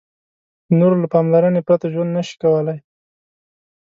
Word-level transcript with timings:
د 0.67 0.69
نورو 0.79 0.95
له 1.03 1.07
پاملرنې 1.13 1.61
پرته 1.67 1.85
ژوند 1.93 2.11
نشي 2.17 2.35
کولای. 2.43 2.79